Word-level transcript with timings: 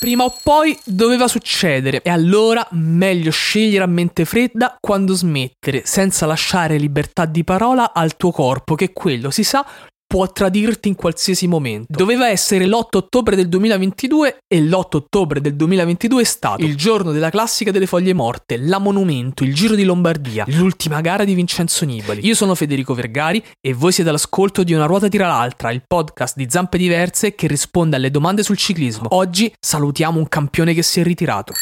Prima 0.00 0.24
o 0.24 0.34
poi 0.42 0.74
doveva 0.82 1.28
succedere. 1.28 2.00
E 2.00 2.08
allora 2.08 2.66
meglio 2.70 3.30
scegliere 3.30 3.84
a 3.84 3.86
mente 3.86 4.24
fredda 4.24 4.78
quando 4.80 5.12
smettere, 5.12 5.82
senza 5.84 6.24
lasciare 6.24 6.78
libertà 6.78 7.26
di 7.26 7.44
parola 7.44 7.92
al 7.92 8.16
tuo 8.16 8.30
corpo, 8.30 8.74
che 8.74 8.94
quello 8.94 9.30
si 9.30 9.44
sa 9.44 9.62
può 10.10 10.26
tradirti 10.32 10.88
in 10.88 10.96
qualsiasi 10.96 11.46
momento. 11.46 11.96
Doveva 11.96 12.28
essere 12.28 12.66
l'8 12.66 12.96
ottobre 12.96 13.36
del 13.36 13.48
2022 13.48 14.38
e 14.48 14.60
l'8 14.60 14.96
ottobre 14.96 15.40
del 15.40 15.54
2022 15.54 16.22
è 16.22 16.24
stato 16.24 16.64
il 16.64 16.74
giorno 16.76 17.12
della 17.12 17.30
classica 17.30 17.70
delle 17.70 17.86
foglie 17.86 18.12
morte, 18.12 18.56
la 18.56 18.80
Monumento, 18.80 19.44
il 19.44 19.54
Giro 19.54 19.76
di 19.76 19.84
Lombardia, 19.84 20.46
l'ultima 20.48 21.00
gara 21.00 21.22
di 21.22 21.34
Vincenzo 21.34 21.84
Nibali. 21.84 22.26
Io 22.26 22.34
sono 22.34 22.56
Federico 22.56 22.92
Vergari 22.92 23.40
e 23.60 23.72
voi 23.72 23.92
siete 23.92 24.10
all'ascolto 24.10 24.64
di 24.64 24.72
Una 24.72 24.86
ruota 24.86 25.06
tira 25.06 25.28
l'altra, 25.28 25.70
il 25.70 25.84
podcast 25.86 26.34
di 26.34 26.48
Zampe 26.50 26.76
Diverse 26.76 27.36
che 27.36 27.46
risponde 27.46 27.94
alle 27.94 28.10
domande 28.10 28.42
sul 28.42 28.56
ciclismo. 28.56 29.06
Oggi 29.10 29.54
salutiamo 29.60 30.18
un 30.18 30.28
campione 30.28 30.74
che 30.74 30.82
si 30.82 30.98
è 30.98 31.04
ritirato. 31.04 31.52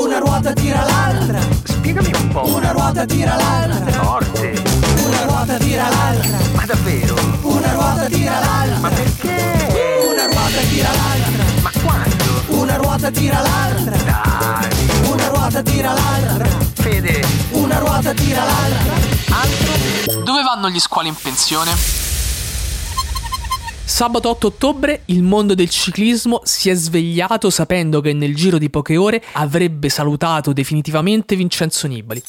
Una 0.00 0.18
ruota 0.18 0.52
tira 0.52 0.84
l'altra. 0.84 1.40
Spiegami 1.64 2.12
un 2.14 2.28
po'. 2.28 2.54
Una 2.54 2.70
ruota 2.70 3.04
tira 3.04 3.34
l'altra. 3.34 3.90
Forte. 3.90 4.87
Una 5.18 5.26
ruota 5.26 5.56
tira 5.56 5.88
l'altra. 5.88 6.38
Ma 6.54 6.64
davvero? 6.64 7.14
Una 7.42 7.72
ruota 7.72 8.06
tira 8.06 8.38
l'altra. 8.38 8.78
Ma 8.78 8.88
perché? 8.88 10.06
Una 10.08 10.26
ruota 10.26 10.60
tira 10.70 10.90
l'altra. 10.92 11.44
Ma 11.60 11.70
quando? 11.82 12.60
Una 12.60 12.76
ruota 12.76 13.10
tira 13.10 13.40
l'altra. 13.40 13.96
Dai. 13.96 15.10
Una 15.10 15.26
ruota 15.26 15.62
tira 15.62 15.92
l'altra. 15.92 16.48
Fede. 16.72 17.26
Una 17.50 17.78
ruota 17.78 18.14
tira 18.14 18.44
l'altra. 18.44 18.94
Altro? 19.30 20.22
Dove 20.22 20.42
vanno 20.44 20.70
gli 20.70 20.78
squali 20.78 21.08
in 21.08 21.16
pensione? 21.20 21.72
Sabato 23.84 24.28
8 24.28 24.46
ottobre 24.46 25.02
il 25.06 25.24
mondo 25.24 25.54
del 25.54 25.68
ciclismo 25.68 26.42
si 26.44 26.70
è 26.70 26.74
svegliato 26.74 27.50
sapendo 27.50 28.00
che 28.00 28.12
nel 28.12 28.36
giro 28.36 28.56
di 28.56 28.70
poche 28.70 28.96
ore 28.96 29.24
avrebbe 29.32 29.88
salutato 29.88 30.52
definitivamente 30.52 31.34
Vincenzo 31.34 31.88
Nibali. 31.88 32.22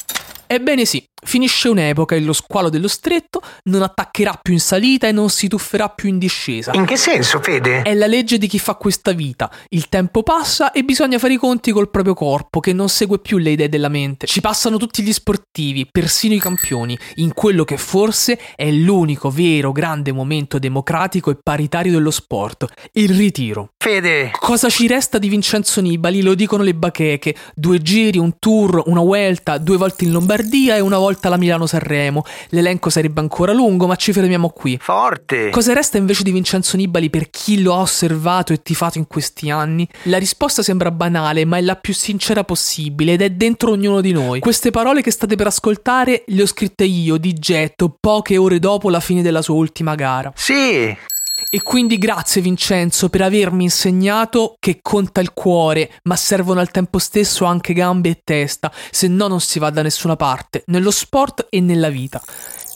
Ebbene 0.52 0.84
sì, 0.84 1.00
finisce 1.24 1.68
un'epoca 1.68 2.16
e 2.16 2.20
lo 2.20 2.32
squalo 2.32 2.70
dello 2.70 2.88
stretto 2.88 3.40
non 3.66 3.82
attaccherà 3.82 4.36
più 4.42 4.52
in 4.52 4.58
salita 4.58 5.06
e 5.06 5.12
non 5.12 5.30
si 5.30 5.46
tufferà 5.46 5.88
più 5.90 6.08
in 6.08 6.18
discesa. 6.18 6.72
In 6.74 6.86
che 6.86 6.96
senso, 6.96 7.38
Fede? 7.40 7.82
È 7.82 7.94
la 7.94 8.08
legge 8.08 8.36
di 8.36 8.48
chi 8.48 8.58
fa 8.58 8.74
questa 8.74 9.12
vita. 9.12 9.48
Il 9.68 9.88
tempo 9.88 10.24
passa 10.24 10.72
e 10.72 10.82
bisogna 10.82 11.20
fare 11.20 11.34
i 11.34 11.36
conti 11.36 11.70
col 11.70 11.88
proprio 11.88 12.14
corpo 12.14 12.58
che 12.58 12.72
non 12.72 12.88
segue 12.88 13.20
più 13.20 13.38
le 13.38 13.50
idee 13.50 13.68
della 13.68 13.88
mente. 13.88 14.26
Ci 14.26 14.40
passano 14.40 14.76
tutti 14.76 15.04
gli 15.04 15.12
sportivi, 15.12 15.86
persino 15.88 16.34
i 16.34 16.40
campioni, 16.40 16.98
in 17.16 17.32
quello 17.32 17.62
che 17.62 17.76
forse 17.76 18.36
è 18.56 18.68
l'unico 18.72 19.30
vero 19.30 19.70
grande 19.70 20.10
momento 20.10 20.58
democratico 20.58 21.30
e 21.30 21.38
paritario 21.40 21.92
dello 21.92 22.10
sport, 22.10 22.66
il 22.94 23.10
ritiro. 23.10 23.74
Fede. 23.78 24.32
Cosa 24.36 24.68
ci 24.68 24.88
resta 24.88 25.18
di 25.18 25.28
Vincenzo 25.28 25.80
Nibali? 25.80 26.22
Lo 26.22 26.34
dicono 26.34 26.64
le 26.64 26.74
bacheche. 26.74 27.36
Due 27.54 27.80
giri, 27.80 28.18
un 28.18 28.36
tour, 28.40 28.82
una 28.86 29.00
vuelta, 29.00 29.56
due 29.56 29.76
volte 29.76 30.02
in 30.02 30.10
Lombardia 30.10 30.38
e 30.76 30.80
una 30.80 30.98
volta 30.98 31.28
la 31.28 31.36
Milano-Sanremo. 31.36 32.24
L'elenco 32.50 32.90
sarebbe 32.90 33.20
ancora 33.20 33.52
lungo, 33.52 33.86
ma 33.86 33.96
ci 33.96 34.12
fermiamo 34.12 34.50
qui. 34.50 34.78
Forte. 34.80 35.50
Cosa 35.50 35.72
resta 35.72 35.98
invece 35.98 36.22
di 36.22 36.30
Vincenzo 36.30 36.76
Nibali 36.76 37.10
per 37.10 37.30
chi 37.30 37.62
lo 37.62 37.74
ha 37.74 37.80
osservato 37.80 38.52
e 38.52 38.62
tifato 38.62 38.98
in 38.98 39.06
questi 39.06 39.50
anni? 39.50 39.88
La 40.04 40.18
risposta 40.18 40.62
sembra 40.62 40.90
banale, 40.90 41.44
ma 41.44 41.58
è 41.58 41.60
la 41.60 41.76
più 41.76 41.94
sincera 41.94 42.44
possibile 42.44 43.12
ed 43.12 43.22
è 43.22 43.30
dentro 43.30 43.72
ognuno 43.72 44.00
di 44.00 44.12
noi. 44.12 44.40
Queste 44.40 44.70
parole 44.70 45.02
che 45.02 45.10
state 45.10 45.36
per 45.36 45.46
ascoltare 45.46 46.24
le 46.26 46.42
ho 46.42 46.46
scritte 46.46 46.84
io, 46.84 47.16
di 47.16 47.32
getto, 47.34 47.96
poche 47.98 48.36
ore 48.36 48.58
dopo 48.58 48.90
la 48.90 49.00
fine 49.00 49.22
della 49.22 49.42
sua 49.42 49.54
ultima 49.54 49.94
gara. 49.94 50.32
Sì. 50.34 50.96
E 51.52 51.62
quindi 51.64 51.98
grazie 51.98 52.40
Vincenzo 52.40 53.08
per 53.08 53.22
avermi 53.22 53.64
insegnato 53.64 54.54
che 54.60 54.78
conta 54.80 55.20
il 55.20 55.32
cuore, 55.32 55.90
ma 56.04 56.14
servono 56.14 56.60
al 56.60 56.70
tempo 56.70 57.00
stesso 57.00 57.44
anche 57.44 57.72
gambe 57.72 58.08
e 58.08 58.20
testa, 58.22 58.72
se 58.92 59.08
no 59.08 59.26
non 59.26 59.40
si 59.40 59.58
va 59.58 59.68
da 59.70 59.82
nessuna 59.82 60.14
parte, 60.14 60.62
nello 60.66 60.92
sport 60.92 61.48
e 61.50 61.60
nella 61.60 61.88
vita. 61.88 62.22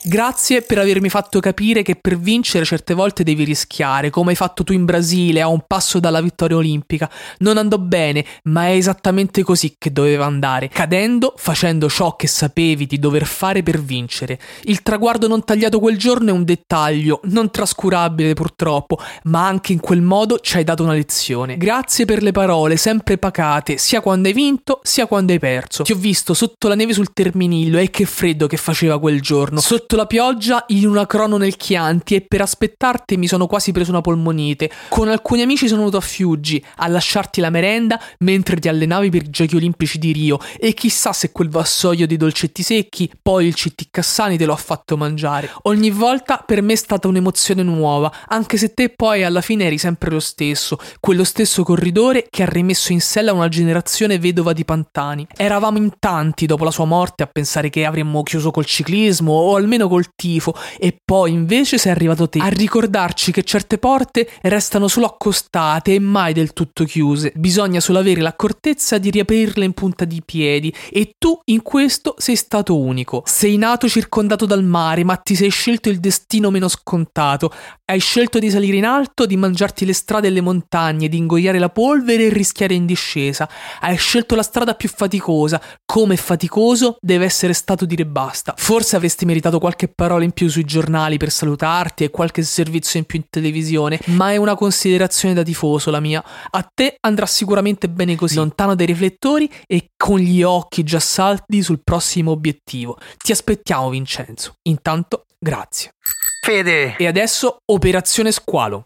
Grazie 0.06 0.60
per 0.60 0.76
avermi 0.76 1.08
fatto 1.08 1.40
capire 1.40 1.80
che 1.80 1.96
per 1.96 2.18
vincere 2.18 2.66
certe 2.66 2.92
volte 2.92 3.22
devi 3.22 3.42
rischiare, 3.42 4.10
come 4.10 4.30
hai 4.30 4.36
fatto 4.36 4.62
tu 4.62 4.74
in 4.74 4.84
Brasile 4.84 5.40
a 5.40 5.48
un 5.48 5.64
passo 5.66 5.98
dalla 5.98 6.20
vittoria 6.20 6.58
olimpica. 6.58 7.10
Non 7.38 7.56
andò 7.56 7.78
bene, 7.78 8.22
ma 8.42 8.66
è 8.66 8.72
esattamente 8.72 9.42
così 9.42 9.76
che 9.78 9.92
doveva 9.92 10.26
andare, 10.26 10.68
cadendo, 10.68 11.32
facendo 11.38 11.88
ciò 11.88 12.16
che 12.16 12.26
sapevi 12.26 12.84
di 12.84 12.98
dover 12.98 13.24
fare 13.24 13.62
per 13.62 13.80
vincere. 13.80 14.38
Il 14.64 14.82
traguardo 14.82 15.26
non 15.26 15.42
tagliato 15.42 15.80
quel 15.80 15.96
giorno 15.96 16.28
è 16.28 16.32
un 16.32 16.44
dettaglio, 16.44 17.20
non 17.24 17.50
trascurabile 17.50 18.34
purtroppo, 18.34 18.98
ma 19.22 19.46
anche 19.46 19.72
in 19.72 19.80
quel 19.80 20.02
modo 20.02 20.38
ci 20.38 20.58
hai 20.58 20.64
dato 20.64 20.82
una 20.82 20.92
lezione. 20.92 21.56
Grazie 21.56 22.04
per 22.04 22.22
le 22.22 22.32
parole, 22.32 22.76
sempre 22.76 23.16
pacate, 23.16 23.78
sia 23.78 24.02
quando 24.02 24.28
hai 24.28 24.34
vinto, 24.34 24.80
sia 24.82 25.06
quando 25.06 25.32
hai 25.32 25.38
perso. 25.38 25.82
Ti 25.82 25.92
ho 25.92 25.96
visto 25.96 26.34
sotto 26.34 26.68
la 26.68 26.74
neve 26.74 26.92
sul 26.92 27.14
Terminillo 27.14 27.78
e 27.78 27.88
che 27.88 28.04
freddo 28.04 28.46
che 28.46 28.58
faceva 28.58 29.00
quel 29.00 29.22
giorno. 29.22 29.60
Sotto 29.60 29.92
la 29.96 30.06
pioggia 30.06 30.64
in 30.68 30.86
una 30.86 31.06
crono 31.06 31.36
nel 31.36 31.56
Chianti 31.56 32.14
e 32.14 32.20
per 32.20 32.40
aspettarti 32.40 33.16
mi 33.16 33.26
sono 33.26 33.46
quasi 33.46 33.72
preso 33.72 33.90
una 33.90 34.00
polmonite. 34.00 34.70
Con 34.88 35.08
alcuni 35.08 35.42
amici 35.42 35.66
sono 35.66 35.80
venuto 35.80 35.96
a 35.98 36.00
Fiuggi 36.00 36.64
a 36.76 36.88
lasciarti 36.88 37.40
la 37.40 37.50
merenda 37.50 38.00
mentre 38.18 38.56
ti 38.56 38.68
allenavi 38.68 39.10
per 39.10 39.22
i 39.22 39.30
giochi 39.30 39.56
olimpici 39.56 39.98
di 39.98 40.12
Rio 40.12 40.38
e 40.58 40.74
chissà 40.74 41.12
se 41.12 41.32
quel 41.32 41.48
vassoio 41.48 42.06
di 42.06 42.16
dolcetti 42.16 42.62
secchi 42.62 43.10
poi 43.20 43.46
il 43.46 43.54
CT 43.54 43.88
Cassani 43.90 44.36
te 44.36 44.44
lo 44.44 44.52
ha 44.52 44.56
fatto 44.56 44.96
mangiare. 44.96 45.50
Ogni 45.62 45.90
volta 45.90 46.42
per 46.44 46.62
me 46.62 46.72
è 46.72 46.76
stata 46.76 47.08
un'emozione 47.08 47.62
nuova, 47.62 48.12
anche 48.28 48.56
se 48.56 48.74
te 48.74 48.90
poi 48.90 49.24
alla 49.24 49.40
fine 49.40 49.64
eri 49.64 49.78
sempre 49.78 50.10
lo 50.10 50.20
stesso, 50.20 50.78
quello 51.00 51.24
stesso 51.24 51.62
corridore 51.62 52.26
che 52.28 52.42
ha 52.42 52.46
rimesso 52.46 52.92
in 52.92 53.00
sella 53.00 53.32
una 53.32 53.48
generazione 53.48 54.18
vedova 54.18 54.52
di 54.52 54.64
Pantani. 54.64 55.26
Eravamo 55.36 55.78
in 55.78 55.92
tanti 55.98 56.46
dopo 56.46 56.64
la 56.64 56.70
sua 56.70 56.84
morte 56.84 57.22
a 57.22 57.26
pensare 57.26 57.70
che 57.70 57.84
avremmo 57.84 58.22
chiuso 58.22 58.50
col 58.50 58.64
ciclismo 58.64 59.32
o 59.32 59.56
almeno 59.56 59.83
col 59.88 60.14
tifo 60.14 60.54
e 60.78 60.98
poi 61.04 61.32
invece 61.32 61.78
sei 61.78 61.92
arrivato 61.92 62.28
te 62.28 62.38
a 62.38 62.48
ricordarci 62.48 63.32
che 63.32 63.42
certe 63.42 63.78
porte 63.78 64.28
restano 64.42 64.88
solo 64.88 65.06
accostate 65.06 65.94
e 65.94 65.98
mai 65.98 66.32
del 66.32 66.52
tutto 66.52 66.84
chiuse. 66.84 67.32
Bisogna 67.34 67.80
solo 67.80 67.98
avere 67.98 68.20
l'accortezza 68.20 68.98
di 68.98 69.10
riaprirle 69.10 69.64
in 69.64 69.72
punta 69.72 70.04
di 70.04 70.22
piedi 70.24 70.74
e 70.90 71.14
tu 71.18 71.38
in 71.46 71.62
questo 71.62 72.14
sei 72.18 72.36
stato 72.36 72.78
unico. 72.78 73.22
Sei 73.26 73.56
nato 73.56 73.88
circondato 73.88 74.46
dal 74.46 74.64
mare, 74.64 75.04
ma 75.04 75.16
ti 75.16 75.34
sei 75.34 75.50
scelto 75.50 75.88
il 75.88 76.00
destino 76.00 76.50
meno 76.50 76.68
scontato. 76.68 77.52
Hai 77.84 78.00
scelto 78.00 78.38
di 78.38 78.50
salire 78.50 78.76
in 78.76 78.84
alto, 78.86 79.26
di 79.26 79.36
mangiarti 79.36 79.84
le 79.84 79.92
strade 79.92 80.28
e 80.28 80.30
le 80.30 80.40
montagne, 80.40 81.08
di 81.08 81.18
ingoiare 81.18 81.58
la 81.58 81.68
polvere 81.68 82.26
e 82.26 82.28
rischiare 82.30 82.74
in 82.74 82.86
discesa. 82.86 83.48
Hai 83.80 83.96
scelto 83.96 84.34
la 84.34 84.42
strada 84.42 84.74
più 84.74 84.88
faticosa. 84.88 85.60
Come 85.84 86.16
faticoso 86.16 86.96
deve 87.00 87.24
essere 87.26 87.52
stato 87.52 87.84
dire 87.84 88.06
basta. 88.06 88.54
Forse 88.56 88.96
avresti 88.96 89.24
meritato 89.24 89.58
qualche 89.74 89.88
parola 89.88 90.22
in 90.22 90.30
più 90.30 90.48
sui 90.48 90.64
giornali 90.64 91.16
per 91.16 91.30
salutarti 91.30 92.04
e 92.04 92.10
qualche 92.10 92.42
servizio 92.42 93.00
in 93.00 93.04
più 93.04 93.18
in 93.18 93.24
televisione, 93.28 93.98
ma 94.06 94.30
è 94.30 94.36
una 94.36 94.54
considerazione 94.54 95.34
da 95.34 95.42
tifoso 95.42 95.90
la 95.90 96.00
mia. 96.00 96.22
A 96.50 96.68
te 96.72 96.96
andrà 97.00 97.26
sicuramente 97.26 97.88
bene 97.88 98.14
così, 98.14 98.36
lontano 98.36 98.76
dai 98.76 98.86
riflettori 98.86 99.50
e 99.66 99.90
con 99.96 100.18
gli 100.18 100.42
occhi 100.42 100.84
già 100.84 101.00
saldi 101.00 101.62
sul 101.62 101.80
prossimo 101.82 102.30
obiettivo. 102.30 102.96
Ti 103.16 103.32
aspettiamo 103.32 103.90
Vincenzo. 103.90 104.54
Intanto, 104.68 105.26
grazie. 105.38 105.94
Fede. 106.40 106.94
E 106.96 107.06
adesso 107.06 107.56
Operazione 107.66 108.30
Squalo. 108.30 108.84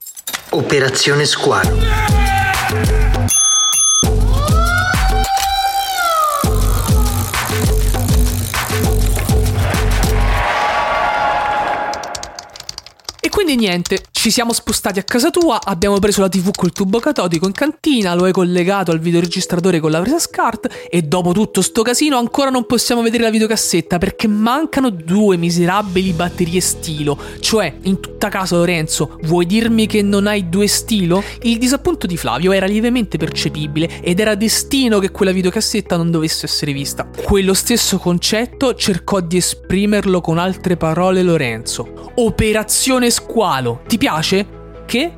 Operazione 0.51 1.27
Squalo. 1.27 2.28
Quindi 13.39 13.55
niente, 13.55 14.03
ci 14.11 14.33
siamo 14.33 14.53
spostati 14.53 14.99
a 14.99 15.05
casa 15.05 15.31
tua, 15.31 15.61
abbiamo 15.63 16.01
preso 16.01 16.23
la 16.23 16.29
TV 16.29 16.51
col 16.51 16.73
tubo 16.73 16.99
catodico 16.99 17.47
in 17.47 17.53
cantina, 17.53 18.15
lo 18.15 18.25
hai 18.25 18.33
collegato 18.33 18.91
al 18.91 18.99
videoregistratore 18.99 19.79
con 19.79 19.93
la 19.93 20.01
presa 20.01 20.19
SCART 20.19 20.89
e 20.91 21.03
dopo 21.03 21.31
tutto 21.31 21.63
sto 21.63 21.83
casino 21.83 22.19
ancora 22.19 22.51
non 22.51 22.67
possiamo 22.67 23.01
vedere 23.01 23.23
la 23.23 23.31
videocassetta 23.31 23.99
perché 23.99 24.27
mancano 24.27 24.91
due 24.91 25.37
miserabili 25.37 26.15
batterie 26.15 26.61
stilo. 26.61 27.17
Cioè, 27.39 27.77
in 27.83 28.01
tutta 28.01 28.29
casa 28.29 28.57
Lorenzo, 28.57 29.21
vuoi 29.23 29.47
dirmi 29.47 29.87
che 29.87 30.03
non 30.03 30.27
hai 30.27 30.49
due 30.49 30.67
stilo? 30.67 31.23
Il 31.43 31.59
disappunto 31.59 32.09
di 32.09 32.17
Flavio 32.17 32.51
era 32.51 32.67
lievemente 32.67 33.19
percepibile 33.19 34.01
ed 34.01 34.19
era 34.19 34.35
destino 34.35 34.99
che 34.99 35.13
quella 35.13 35.31
videocassetta 35.31 35.97
non 35.97 36.11
dovesse 36.11 36.47
essere 36.47 36.73
vista. 36.73 37.09
Quello 37.23 37.55
stesso 37.55 37.99
concetto 37.99 38.75
cercò 38.75 39.21
di 39.21 39.37
esprimerlo 39.37 40.21
con 40.21 40.39
altre 40.39 40.77
parole 40.77 41.23
Lorenzo. 41.23 42.11
Operazione 42.17 43.11
Squalo. 43.29 43.83
Ti 43.87 43.99
piace? 43.99 44.47
Che? 44.87 45.13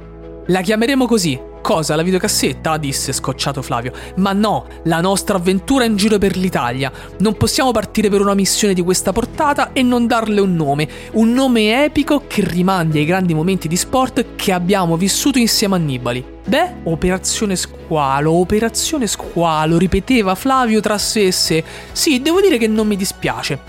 La 0.46 0.62
chiameremo 0.62 1.06
così. 1.06 1.40
Cosa, 1.62 1.94
la 1.94 2.02
videocassetta? 2.02 2.76
disse 2.76 3.12
scocciato 3.12 3.62
Flavio. 3.62 3.92
Ma 4.16 4.32
no, 4.32 4.66
la 4.84 5.00
nostra 5.00 5.36
avventura 5.36 5.84
in 5.84 5.94
giro 5.94 6.18
per 6.18 6.36
l'Italia. 6.36 6.90
Non 7.20 7.36
possiamo 7.36 7.70
partire 7.70 8.08
per 8.08 8.20
una 8.20 8.34
missione 8.34 8.74
di 8.74 8.82
questa 8.82 9.12
portata 9.12 9.72
e 9.72 9.82
non 9.82 10.08
darle 10.08 10.40
un 10.40 10.56
nome. 10.56 10.88
Un 11.12 11.32
nome 11.32 11.84
epico 11.84 12.24
che 12.26 12.42
rimandi 12.44 12.98
ai 12.98 13.04
grandi 13.04 13.32
momenti 13.32 13.68
di 13.68 13.76
sport 13.76 14.34
che 14.34 14.50
abbiamo 14.50 14.96
vissuto 14.96 15.38
insieme 15.38 15.76
a 15.76 15.78
Nibali. 15.78 16.24
Beh, 16.44 16.72
Operazione 16.84 17.54
Squalo, 17.54 18.32
Operazione 18.32 19.06
Squalo, 19.06 19.78
ripeteva 19.78 20.34
Flavio 20.34 20.80
tra 20.80 20.98
sé 20.98 21.26
e 21.26 21.32
sé. 21.32 21.62
Sì, 21.92 22.20
devo 22.20 22.40
dire 22.40 22.58
che 22.58 22.66
non 22.66 22.88
mi 22.88 22.96
dispiace. 22.96 23.60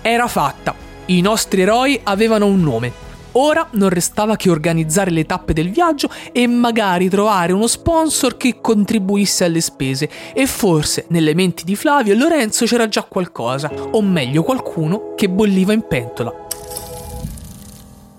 Era 0.00 0.28
fatta. 0.28 0.76
I 1.06 1.20
nostri 1.22 1.62
eroi 1.62 1.98
avevano 2.04 2.46
un 2.46 2.62
nome. 2.62 3.08
Ora 3.32 3.68
non 3.72 3.88
restava 3.90 4.36
che 4.36 4.50
organizzare 4.50 5.10
le 5.10 5.24
tappe 5.24 5.52
del 5.52 5.70
viaggio 5.70 6.10
e 6.32 6.46
magari 6.46 7.08
trovare 7.08 7.52
uno 7.52 7.66
sponsor 7.66 8.36
che 8.36 8.60
contribuisse 8.60 9.44
alle 9.44 9.60
spese. 9.60 10.08
E 10.34 10.46
forse 10.46 11.06
nelle 11.08 11.34
menti 11.34 11.64
di 11.64 11.76
Flavio 11.76 12.12
e 12.12 12.16
Lorenzo 12.16 12.64
c'era 12.64 12.88
già 12.88 13.02
qualcosa, 13.04 13.70
o 13.92 14.02
meglio 14.02 14.42
qualcuno 14.42 15.14
che 15.14 15.28
bolliva 15.28 15.72
in 15.72 15.86
pentola. 15.86 16.48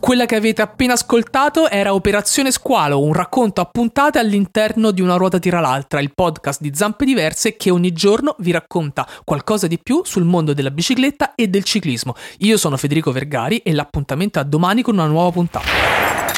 Quella 0.01 0.25
che 0.25 0.35
avete 0.35 0.63
appena 0.63 0.93
ascoltato 0.93 1.69
era 1.69 1.93
Operazione 1.93 2.49
Squalo, 2.49 3.03
un 3.03 3.13
racconto 3.13 3.61
a 3.61 3.65
puntate 3.65 4.17
all'interno 4.17 4.89
di 4.89 4.99
Una 4.99 5.15
ruota 5.15 5.37
tira 5.37 5.59
l'altra, 5.59 5.99
il 5.99 6.11
podcast 6.15 6.59
di 6.59 6.71
Zampe 6.73 7.05
Diverse 7.05 7.55
che 7.55 7.69
ogni 7.69 7.93
giorno 7.93 8.35
vi 8.39 8.49
racconta 8.49 9.07
qualcosa 9.23 9.67
di 9.67 9.77
più 9.77 10.01
sul 10.03 10.23
mondo 10.23 10.55
della 10.55 10.71
bicicletta 10.71 11.35
e 11.35 11.49
del 11.49 11.63
ciclismo. 11.63 12.15
Io 12.39 12.57
sono 12.57 12.77
Federico 12.77 13.11
Vergari 13.11 13.57
e 13.57 13.73
l'appuntamento 13.73 14.39
a 14.39 14.43
domani 14.43 14.81
con 14.81 14.95
una 14.95 15.05
nuova 15.05 15.29
puntata. 15.29 16.30